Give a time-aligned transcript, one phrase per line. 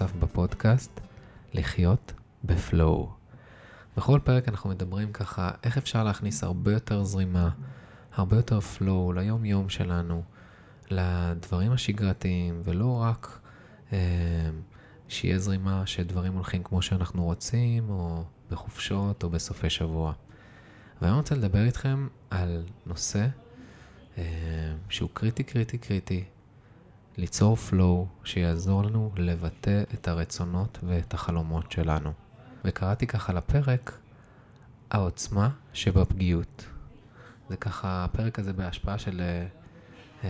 [0.00, 1.00] נוסף בפודקאסט,
[1.54, 2.12] לחיות
[2.44, 3.10] בפלואו.
[3.96, 7.50] בכל פרק אנחנו מדברים ככה, איך אפשר להכניס הרבה יותר זרימה,
[8.12, 10.22] הרבה יותר פלואו ליום-יום שלנו,
[10.90, 13.40] לדברים השגרתיים, ולא רק
[13.92, 13.98] אה,
[15.08, 20.12] שיהיה זרימה שדברים הולכים כמו שאנחנו רוצים, או בחופשות, או בסופי שבוע.
[21.00, 23.26] והיום אני רוצה לדבר איתכם על נושא
[24.18, 24.24] אה,
[24.88, 26.24] שהוא קריטי, קריטי, קריטי,
[27.18, 32.12] ליצור flow שיעזור לנו לבטא את הרצונות ואת החלומות שלנו.
[32.64, 33.98] וקראתי ככה לפרק,
[34.90, 36.66] העוצמה שבפגיעות.
[37.48, 40.26] זה ככה, הפרק הזה בהשפעה של uh, uh,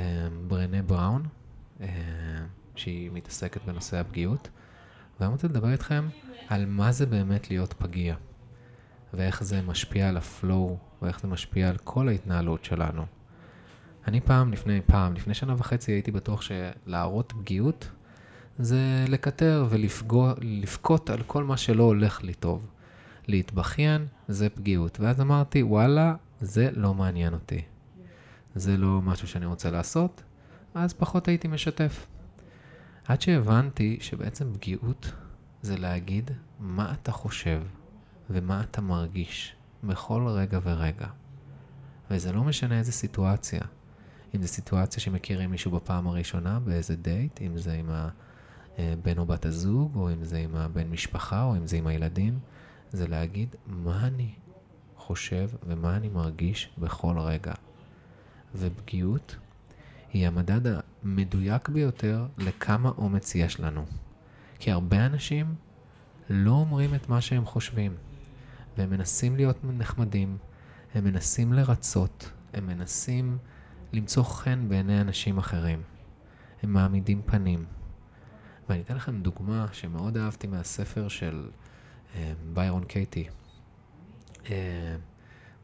[0.49, 1.27] ברנה בראון,
[1.81, 1.85] uh,
[2.77, 4.49] שהיא מתעסקת בנושא הפגיעות.
[5.21, 6.09] ואני רוצה לדבר איתכם
[6.49, 8.15] על מה זה באמת להיות פגיע,
[9.15, 13.07] ואיך זה משפיע על הפלואו, ואיך זה משפיע על כל ההתנהלות שלנו.
[14.07, 17.91] אני פעם, לפני פעם, לפני שנה וחצי הייתי בטוח שלהראות פגיעות
[18.59, 22.67] זה לקטר ולבכות על כל מה שלא הולך לי טוב.
[23.29, 25.01] להתבכיין זה פגיעות.
[25.01, 27.63] ואז אמרתי, וואלה, זה לא מעניין אותי.
[28.55, 30.23] זה לא משהו שאני רוצה לעשות,
[30.75, 32.07] אז פחות הייתי משתף.
[33.05, 35.13] עד שהבנתי שבעצם פגיעות
[35.63, 37.63] זה להגיד מה אתה חושב
[38.31, 41.07] ומה אתה מרגיש בכל רגע ורגע.
[42.11, 43.61] וזה לא משנה איזה סיטואציה.
[44.37, 47.91] אם זו סיטואציה שמכירים מישהו בפעם הראשונה, באיזה דייט, אם זה עם
[48.79, 52.39] הבן או בת הזוג, או אם זה עם הבן משפחה, או אם זה עם הילדים,
[52.93, 54.35] זה להגיד מה אני
[54.97, 57.53] חושב ומה אני מרגיש בכל רגע.
[58.55, 59.37] ופגיעות
[60.13, 63.85] היא המדד המדויק ביותר לכמה אומץ יש לנו.
[64.59, 65.55] כי הרבה אנשים
[66.31, 67.95] לא אומרים את מה שהם חושבים,
[68.79, 70.39] והם מנסים להיות נחמדים,
[70.95, 73.39] הם מנסים לרצות, הם מנסים
[73.93, 75.83] למצוא חן בעיני אנשים אחרים.
[76.63, 77.65] הם מעמידים פנים.
[78.69, 81.51] ואני אתן לכם דוגמה שמאוד אהבתי מהספר של
[82.15, 83.29] אה, ביירון קייטי.
[84.51, 84.97] אה,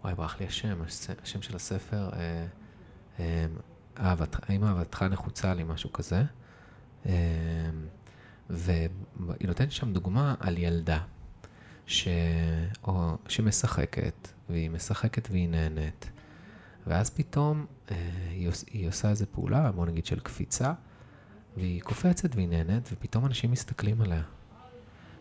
[0.05, 0.82] וואי, ברח לי השם,
[1.22, 2.47] השם של הספר, אה,
[3.21, 3.47] אה,
[3.99, 6.22] אהבת, האם אהבתך נחוצה לי, משהו כזה.
[7.06, 7.12] אה,
[8.50, 8.88] והיא
[9.47, 11.00] נותנת שם דוגמה על ילדה
[11.87, 12.09] ש...
[12.84, 13.16] או...
[13.28, 16.11] שמשחקת, והיא משחקת והיא נהנית.
[16.87, 17.97] ואז פתאום אה,
[18.31, 20.72] היא, עוש, היא עושה איזו פעולה, בוא נגיד של קפיצה,
[21.56, 24.22] והיא קופצת והיא נהנית, ופתאום אנשים מסתכלים עליה.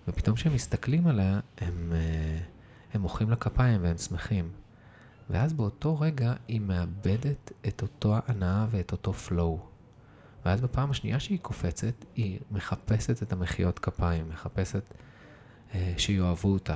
[0.08, 2.40] ופתאום כשהם מסתכלים עליה, הם, אה,
[2.94, 4.52] הם מוחאים לה כפיים והם שמחים.
[5.30, 9.60] ואז באותו רגע היא מאבדת את אותו הנאה ואת אותו flow.
[10.46, 14.84] ואז בפעם השנייה שהיא קופצת, היא מחפשת את המחיאות כפיים, מחפשת
[15.74, 16.76] אה, שיאהבו אותה,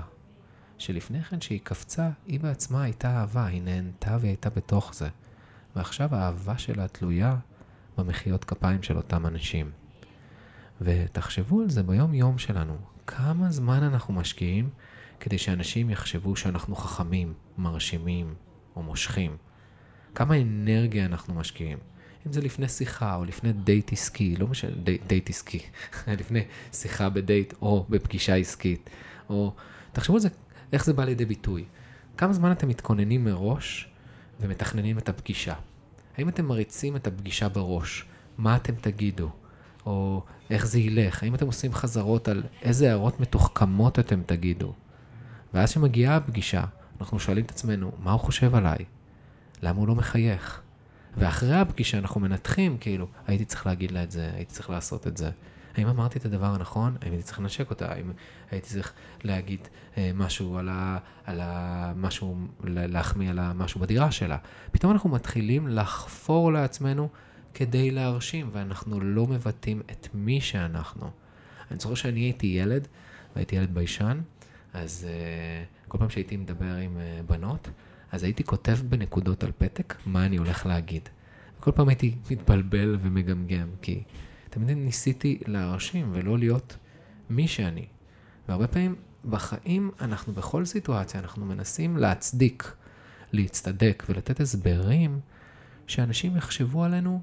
[0.78, 5.08] שלפני כן שהיא קפצה, היא בעצמה הייתה אהבה, היא נהנתה והיא הייתה בתוך זה.
[5.76, 7.36] ועכשיו האהבה שלה תלויה
[7.98, 9.72] במחיאות כפיים של אותם אנשים.
[10.82, 12.78] ותחשבו על זה ביום יום שלנו,
[13.08, 14.70] כמה זמן אנחנו משקיעים
[15.20, 18.36] כדי שאנשים יחשבו שאנחנו חכמים, מרשימים
[18.76, 19.38] או מושכים.
[20.16, 21.78] כמה אנרגיה אנחנו משקיעים.
[22.28, 25.60] אם זה לפני שיחה או לפני דייט עסקי, לא משנה, די, דייט עסקי,
[26.20, 26.44] לפני
[26.74, 28.90] שיחה בדייט או בפגישה עסקית,
[29.30, 29.54] או
[29.92, 30.30] תחשבו על זה
[30.76, 31.66] איך זה בא לידי ביטוי?
[32.18, 33.90] כמה זמן אתם מתכוננים מראש
[34.40, 35.54] ומתכננים את הפגישה?
[36.18, 38.06] האם אתם מריצים את הפגישה בראש?
[38.38, 39.30] מה אתם תגידו?
[39.86, 41.24] או איך זה ילך?
[41.24, 44.74] האם אתם עושים חזרות על איזה הערות מתוחכמות אתם תגידו?
[45.54, 46.64] ואז שמגיעה הפגישה,
[47.02, 48.78] אנחנו שואלים את עצמנו, מה הוא חושב עליי?
[49.62, 50.62] למה הוא לא מחייך?
[51.18, 55.18] ואחרי הפגישה אנחנו מנתחים, כאילו, הייתי צריך להגיד לה את זה, הייתי צריך לעשות את
[55.18, 55.30] זה.
[55.78, 56.96] האם אמרתי את הדבר הנכון?
[57.02, 57.92] האם הייתי צריך לנשק אותה?
[57.92, 58.12] האם
[58.52, 58.94] הייתי צריך
[59.24, 60.98] להגיד אה, משהו על ה...
[61.26, 61.94] על ה...
[61.96, 64.38] משהו, להחמיא על משהו בדירה שלה?
[64.72, 67.10] פתאום אנחנו מתחילים לחפור לעצמנו
[67.54, 71.12] כדי להרשים, ואנחנו לא מבטאים את מי שאנחנו.
[71.72, 72.88] אני זוכר שאני הייתי ילד,
[73.36, 74.22] והייתי ילד ביישן,
[74.74, 77.70] אז אה, כל פעם שהייתי מדבר עם אה, בנות,
[78.12, 81.10] אז הייתי כותב בנקודות על פתק מה אני הולך להגיד.
[81.60, 84.04] כל פעם הייתי מתבלבל ומגמגם, כי
[84.56, 86.78] תמיד ניסיתי להרשים ולא להיות
[87.30, 87.86] מי שאני.
[88.48, 88.96] והרבה פעמים
[89.30, 92.76] בחיים אנחנו בכל סיטואציה, אנחנו מנסים להצדיק,
[93.32, 95.20] להצטדק ולתת הסברים
[95.88, 97.22] שאנשים יחשבו עלינו,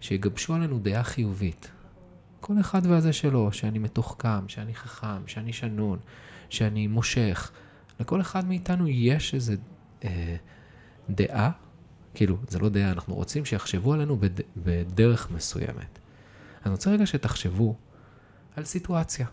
[0.00, 1.70] שיגבשו עלינו דעה חיובית.
[2.40, 5.98] כל אחד והזה שלו, שאני מתוחכם, שאני חכם, שאני שנון,
[6.48, 7.50] שאני מושך.
[8.00, 9.52] לכל אחד מאיתנו יש איזו
[10.04, 10.36] אה,
[11.10, 11.50] דעה,
[12.14, 16.03] כאילו, זה לא דעה, אנחנו רוצים שיחשבו עלינו בד, בדרך מסוימת.
[16.64, 17.76] אני רוצה רגע שתחשבו
[18.56, 19.26] על סיטואציה,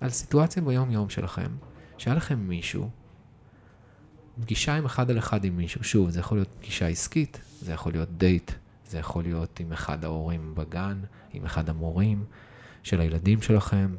[0.00, 1.50] על סיטואציה ביום-יום שלכם,
[1.98, 2.90] שהיה לכם מישהו,
[4.40, 7.92] פגישה עם אחד על אחד עם מישהו, שוב, זה יכול להיות פגישה עסקית, זה יכול
[7.92, 8.52] להיות דייט,
[8.88, 11.00] זה יכול להיות עם אחד ההורים בגן,
[11.32, 12.24] עם אחד המורים
[12.82, 13.94] של הילדים שלכם,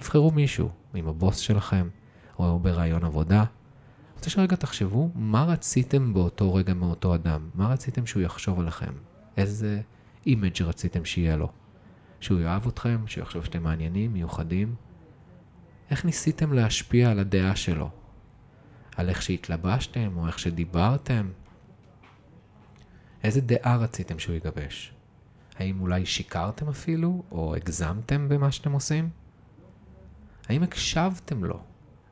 [0.00, 1.88] תבחרו מישהו, עם הבוס שלכם,
[2.38, 3.38] או בראיון עבודה.
[3.40, 3.46] אני
[4.16, 8.92] רוצה שרגע תחשבו מה רציתם באותו רגע מאותו אדם, מה רציתם שהוא יחשוב עליכם,
[9.36, 9.80] איזה
[10.26, 11.48] image רציתם שיהיה לו.
[12.20, 14.74] שהוא יאהב אתכם, שהוא יחשוב שאתם מעניינים, מיוחדים.
[15.90, 17.90] איך ניסיתם להשפיע על הדעה שלו?
[18.96, 21.28] על איך שהתלבשתם או איך שדיברתם?
[23.24, 24.92] איזה דעה רציתם שהוא יגבש?
[25.58, 29.08] האם אולי שיקרתם אפילו, או הגזמתם במה שאתם עושים?
[30.48, 31.60] האם הקשבתם לו?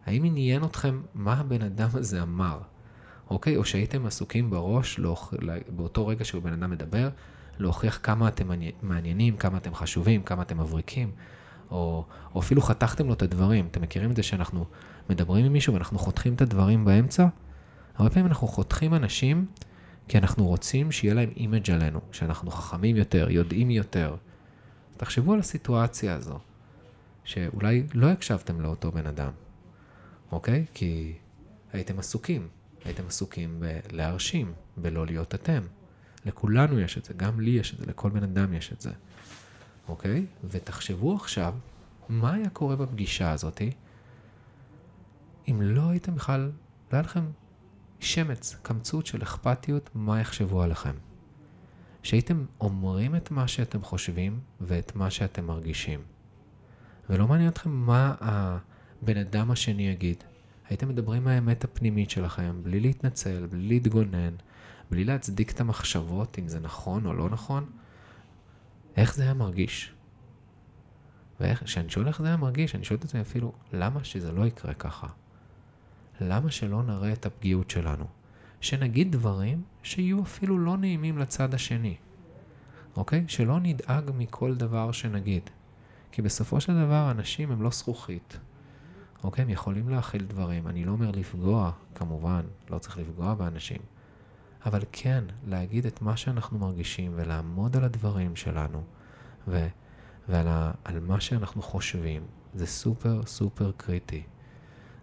[0.07, 2.61] האם עניין אתכם מה הבן אדם הזה אמר?
[3.31, 3.57] אוקיי?
[3.57, 5.35] או שהייתם עסוקים בראש לאוכ...
[5.69, 7.09] באותו רגע שהוא בן אדם מדבר,
[7.59, 8.49] להוכיח כמה אתם
[8.83, 11.11] מעניינים, כמה אתם חשובים, כמה אתם מבריקים,
[11.71, 13.67] או, או אפילו חתכתם לו את הדברים.
[13.71, 14.65] אתם מכירים את זה שאנחנו
[15.11, 17.27] מדברים עם מישהו ואנחנו חותכים את הדברים באמצע?
[17.95, 19.47] הרבה פעמים אנחנו חותכים אנשים
[20.09, 24.17] כי אנחנו רוצים שיהיה להם image עלינו, שאנחנו חכמים יותר, יודעים יותר.
[24.97, 26.39] תחשבו על הסיטואציה הזו,
[27.25, 29.31] שאולי לא הקשבתם לאותו בן אדם,
[30.33, 30.65] אוקיי?
[30.75, 31.13] כי
[31.73, 32.49] הייתם עסוקים,
[32.85, 35.63] הייתם עסוקים בלהרשים, בלא להיות אתם.
[36.27, 38.91] לכולנו יש את זה, גם לי יש את זה, לכל בן אדם יש את זה,
[39.89, 40.27] אוקיי?
[40.45, 41.55] ותחשבו עכשיו,
[42.09, 43.71] מה היה קורה בפגישה הזאתי,
[45.49, 47.25] אם לא הייתם בכלל, לא היה לכם
[48.01, 50.95] שמץ, קמצות של אכפתיות, מה יחשבו עליכם.
[52.03, 56.01] שהייתם אומרים את מה שאתם חושבים ואת מה שאתם מרגישים.
[57.11, 60.25] ולא מעניין אתכם מה הבן אדם השני יגיד.
[60.69, 64.35] הייתם מדברים מהאמת הפנימית שלכם, בלי להתנצל, בלי להתגונן,
[64.91, 67.67] בלי להצדיק את המחשבות, אם זה נכון או לא נכון.
[68.97, 69.93] איך זה היה מרגיש?
[71.41, 74.75] וכשאני שואל איך זה היה מרגיש, אני שואל את עצמי אפילו, למה שזה לא יקרה
[74.75, 75.07] ככה?
[76.21, 78.05] למה שלא נראה את הפגיעות שלנו?
[78.61, 81.97] שנגיד דברים שיהיו אפילו לא נעימים לצד השני,
[82.97, 83.25] אוקיי?
[83.29, 85.51] שלא נדאג מכל דבר שנגיד.
[86.13, 88.39] כי בסופו של דבר אנשים הם לא זכוכית,
[89.25, 89.43] אוקיי?
[89.43, 90.69] הם יכולים להכיל דברים.
[90.69, 93.81] אני לא אומר לפגוע, כמובן, לא צריך לפגוע באנשים.
[94.67, 98.83] אבל כן, להגיד את מה שאנחנו מרגישים ולעמוד על הדברים שלנו
[99.49, 99.69] ו-
[100.29, 102.23] ועל ה- מה שאנחנו חושבים,
[102.55, 104.23] זה סופר סופר קריטי.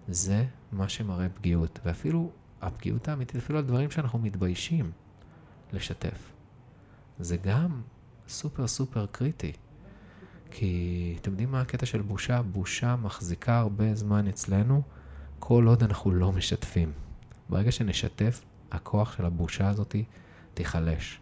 [0.08, 2.32] זה מה שמראה פגיעות, ואפילו
[2.62, 4.92] הפגיעות האמיתית, אפילו על דברים שאנחנו מתביישים
[5.74, 6.32] לשתף.
[7.20, 7.82] זה גם
[8.28, 9.52] סופר סופר קריטי.
[10.52, 12.42] כי אתם יודעים מה הקטע של בושה?
[12.42, 14.82] בושה מחזיקה הרבה זמן אצלנו,
[15.40, 16.92] כל עוד אנחנו לא משתפים.
[17.50, 19.96] ברגע שנשתף, הכוח של הבושה הזאת
[20.54, 21.20] תיחלש.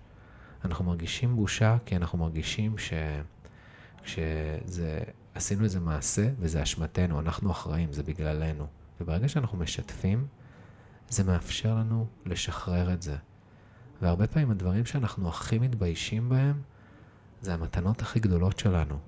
[0.66, 2.94] אנחנו מרגישים בושה כי אנחנו מרגישים ש...
[4.04, 5.00] כשזה,
[5.34, 8.68] עשינו איזה מעשה וזה אשמתנו, אנחנו אחראים, זה בגללנו.
[9.02, 10.28] וברגע שאנחנו משתפים,
[11.10, 13.16] זה מאפשר לנו לשחרר את זה.
[14.02, 16.62] והרבה פעמים הדברים שאנחנו הכי מתביישים בהם,
[17.42, 19.00] זה המתנות הכי גדולות שלנו.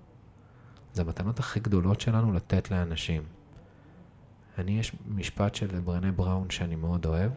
[0.93, 3.23] זה המתנות הכי גדולות שלנו לתת לאנשים.
[4.57, 7.31] אני, יש משפט של ברנה בראון שאני מאוד אוהב,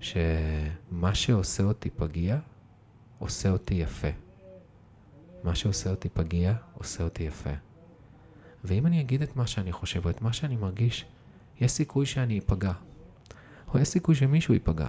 [0.00, 2.38] שמה שעושה אותי פגיע,
[3.18, 4.08] עושה אותי יפה.
[5.44, 7.50] מה שעושה אותי פגיע, עושה אותי יפה.
[8.64, 11.04] ואם אני אגיד את מה שאני חושב או את מה שאני מרגיש,
[11.60, 12.72] יש סיכוי שאני אפגע.
[13.74, 14.86] או יש סיכוי שמישהו ייפגע.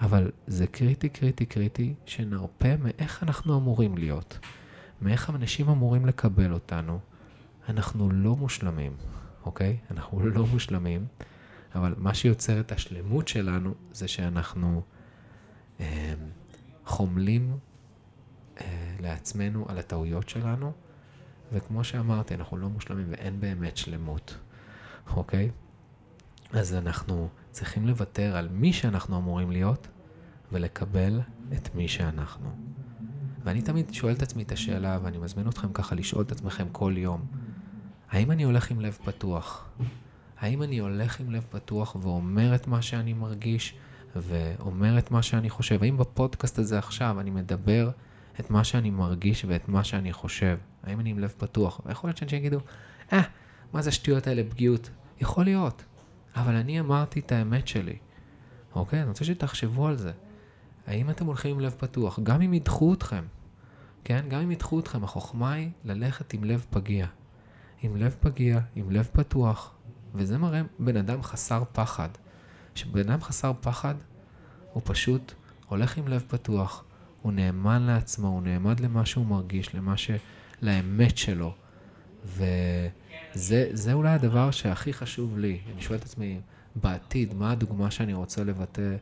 [0.00, 4.38] אבל זה קריטי, קריטי, קריטי, שנרפה מאיך אנחנו אמורים להיות.
[5.02, 6.98] מאיך אנשים אמורים לקבל אותנו.
[7.68, 8.96] אנחנו לא מושלמים,
[9.44, 9.76] אוקיי?
[9.90, 11.06] אנחנו לא מושלמים.
[11.76, 14.82] אבל מה שיוצר את השלמות שלנו זה שאנחנו
[15.80, 16.14] אה,
[16.84, 17.58] חומלים
[18.60, 20.72] אה, לעצמנו על הטעויות שלנו,
[21.52, 24.38] וכמו שאמרתי, אנחנו לא מושלמים ואין באמת שלמות,
[25.16, 25.50] אוקיי?
[26.52, 29.88] אז אנחנו צריכים לוותר על מי שאנחנו אמורים להיות
[30.52, 31.20] ולקבל
[31.52, 32.50] את מי שאנחנו.
[33.44, 36.94] ואני תמיד שואל את עצמי את השאלה, ואני מזמין אתכם ככה לשאול את עצמכם כל
[36.96, 37.26] יום,
[38.10, 39.68] האם אני הולך עם לב פתוח?
[40.38, 43.74] האם אני הולך עם לב פתוח ואומר את מה שאני מרגיש
[44.16, 45.82] ואומר את מה שאני חושב?
[45.82, 47.90] האם בפודקאסט הזה עכשיו אני מדבר
[48.40, 50.58] את מה שאני מרגיש ואת מה שאני חושב?
[50.82, 51.80] האם אני עם לב פתוח?
[51.86, 52.58] ויכול להיות שאנשים יגידו,
[53.12, 53.22] אה,
[53.72, 54.90] מה זה השטויות האלה, פגיעות?
[55.20, 55.84] יכול להיות,
[56.36, 57.96] אבל אני אמרתי את האמת שלי,
[58.74, 59.00] אוקיי?
[59.00, 60.12] אני רוצה שתחשבו על זה.
[60.86, 62.18] האם אתם הולכים עם לב פתוח?
[62.22, 63.24] גם אם ידחו אתכם,
[64.04, 64.24] כן?
[64.28, 67.06] גם אם ידחו אתכם, החוכמה היא ללכת עם לב פגיע.
[67.82, 69.75] עם לב פגיע, עם לב פתוח,
[70.16, 72.08] וזה מראה בן אדם חסר פחד.
[72.74, 73.94] שבן אדם חסר פחד,
[74.72, 75.32] הוא פשוט
[75.68, 76.84] הולך עם לב פתוח,
[77.22, 80.10] הוא נאמן לעצמו, הוא נעמד למה שהוא מרגיש, למה ש...
[80.62, 81.54] לאמת שלו.
[82.24, 85.58] וזה אולי הדבר שהכי חשוב לי.
[85.72, 86.40] אני שואל את עצמי,
[86.76, 88.96] בעתיד, מה הדוגמה שאני רוצה לבטא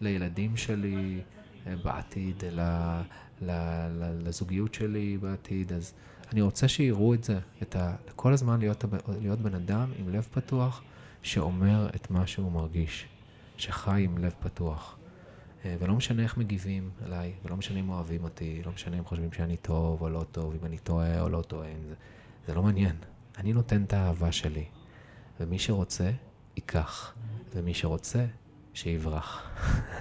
[0.00, 1.20] לילדים שלי
[1.66, 2.44] אה, בעתיד,
[4.22, 5.92] לזוגיות שלי בעתיד, אז
[6.32, 7.96] אני רוצה שיראו את זה, את ה...
[8.16, 8.84] כל הזמן להיות,
[9.20, 10.82] להיות בן אדם עם לב פתוח,
[11.22, 13.06] שאומר את מה שהוא מרגיש,
[13.56, 14.96] שחי עם לב פתוח.
[15.64, 19.32] אה, ולא משנה איך מגיבים אליי, ולא משנה אם אוהבים אותי, לא משנה אם חושבים
[19.32, 21.94] שאני טוב או לא טוב, אם אני טועה או לא טועה, זה,
[22.46, 22.96] זה לא מעניין.
[23.38, 24.64] אני נותן את האהבה שלי,
[25.40, 26.10] ומי שרוצה,
[26.56, 27.14] ייקח,
[27.54, 28.26] ומי שרוצה,
[28.74, 29.50] שיברח.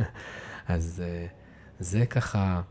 [0.67, 1.25] אז אה,
[1.79, 2.61] זה ככה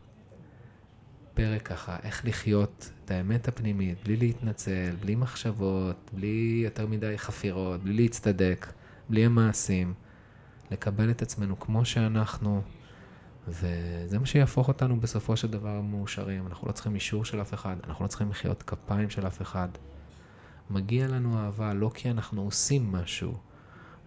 [1.33, 7.83] פרק ככה, איך לחיות את האמת הפנימית, בלי להתנצל, בלי מחשבות, בלי יותר מדי חפירות,
[7.83, 8.67] בלי להצטדק,
[9.09, 9.93] בלי המעשים,
[10.71, 12.61] לקבל את עצמנו כמו שאנחנו,
[13.47, 16.47] וזה מה שיהפוך אותנו בסופו של דבר מאושרים.
[16.47, 19.69] אנחנו לא צריכים אישור של אף אחד, אנחנו לא צריכים מחיאות כפיים של אף אחד.
[20.69, 23.37] מגיע לנו אהבה לא כי אנחנו עושים משהו,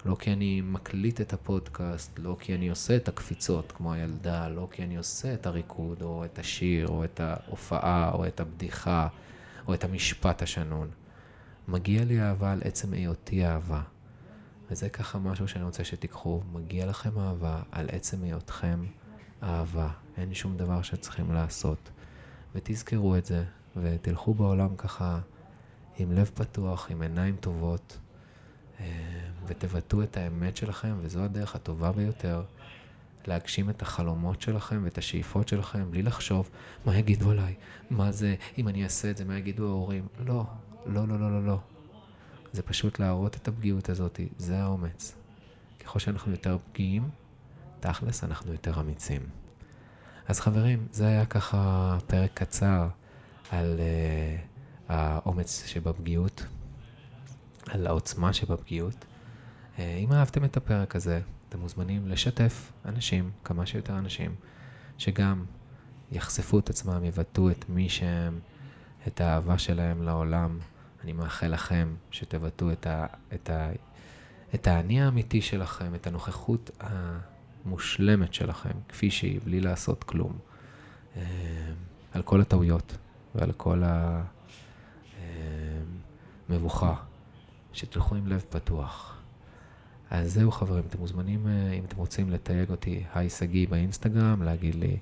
[0.05, 4.69] לא כי אני מקליט את הפודקאסט, לא כי אני עושה את הקפיצות כמו הילדה, לא
[4.71, 9.09] כי אני עושה את הריקוד, או את השיר, או את ההופעה, או את הבדיחה,
[9.67, 10.91] או את המשפט השנון.
[11.69, 13.83] מגיע לי אהבה על עצם היותי אהבה.
[14.71, 16.41] וזה ככה משהו שאני רוצה שתיקחו.
[16.53, 18.85] מגיע לכם אהבה על עצם היותכם
[19.43, 19.89] אהבה.
[20.17, 21.91] אין שום דבר שצריכים לעשות.
[22.55, 23.45] ותזכרו את זה,
[23.77, 25.21] ותלכו בעולם ככה
[25.99, 27.99] עם לב פתוח, עם עיניים טובות.
[28.81, 28.87] אה,
[29.47, 32.43] ותבטאו את האמת שלכם, וזו הדרך הטובה ביותר
[33.27, 36.51] להגשים את החלומות שלכם ואת השאיפות שלכם, בלי לחשוב
[36.87, 37.55] מה יגידו עליי,
[37.91, 40.07] מה זה, אם אני אעשה את זה, מה יגידו ההורים.
[40.27, 40.45] לא,
[40.87, 41.59] לא, לא, לא, לא, לא.
[42.53, 45.15] זה פשוט להראות את הפגיעות הזאת, זה האומץ.
[45.85, 47.09] ככל שאנחנו יותר פגיעים,
[47.81, 49.23] תכלס אנחנו יותר אמיצים.
[50.29, 52.89] אז חברים, זה היה ככה פרק קצר
[53.51, 56.47] על uh, האומץ שבפגיעות.
[57.71, 59.05] על העוצמה שבפגיעות.
[59.79, 64.35] אה, אם אהבתם את הפרק הזה, אתם מוזמנים לשתף אנשים, כמה שיותר אנשים,
[64.99, 65.45] שגם
[66.13, 68.39] יחשפו את עצמם, יבטאו את מי שהם,
[69.07, 70.59] את האהבה שלהם לעולם.
[71.05, 73.71] אני מאחל לכם שתבטאו את, ה, את, ה,
[74.55, 80.39] את האני האמיתי שלכם, את הנוכחות המושלמת שלכם, כפי שהיא, בלי לעשות כלום.
[81.17, 81.23] אה,
[82.13, 82.97] על כל הטעויות
[83.35, 83.83] ועל כל
[86.49, 86.95] המבוכה.
[87.75, 89.17] שתלכו עם לב פתוח.
[90.11, 94.75] אז זהו חברים, אתם מוזמנים, אה, אם אתם רוצים לתייג אותי, היי שגיא באינסטגרם, להגיד
[94.75, 94.97] לי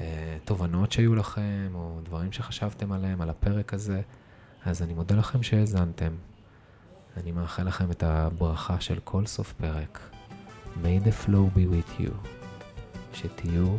[0.00, 4.00] אה, תובנות שהיו לכם, או דברים שחשבתם עליהם, על הפרק הזה,
[4.64, 6.12] אז אני מודה לכם שהאזנתם.
[7.16, 10.00] אני מאחל לכם את הברכה של כל סוף פרק.
[10.82, 12.12] May the flow be with you.
[13.14, 13.76] שתהיו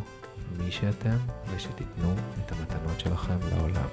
[0.58, 1.16] מי שאתם
[1.54, 3.88] ושתיתנו את המתנות שלכם לעולם.